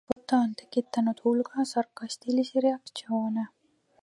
Foto 0.11 0.37
on 0.43 0.53
tekitanud 0.61 1.21
hulga 1.27 1.67
sarkastilisi 1.73 2.65
reaktsioone. 2.69 3.49